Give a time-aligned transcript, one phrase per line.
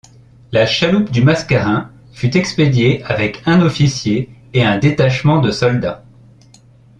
[0.51, 6.03] La chaloupe du Mascarin fut expédiée avec un officier et un détachement de soldats.